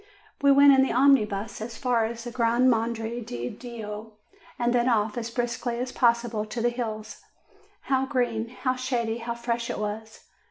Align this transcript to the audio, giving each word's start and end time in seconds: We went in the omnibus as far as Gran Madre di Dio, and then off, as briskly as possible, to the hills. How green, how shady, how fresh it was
We 0.41 0.51
went 0.51 0.73
in 0.73 0.81
the 0.81 0.91
omnibus 0.91 1.61
as 1.61 1.77
far 1.77 2.05
as 2.05 2.25
Gran 2.25 2.67
Madre 2.67 3.21
di 3.23 3.49
Dio, 3.49 4.13
and 4.57 4.73
then 4.73 4.89
off, 4.89 5.15
as 5.15 5.29
briskly 5.29 5.77
as 5.77 5.91
possible, 5.91 6.43
to 6.43 6.59
the 6.59 6.69
hills. 6.69 7.21
How 7.81 8.07
green, 8.07 8.49
how 8.49 8.75
shady, 8.75 9.19
how 9.19 9.35
fresh 9.35 9.69
it 9.69 9.77
was 9.77 10.21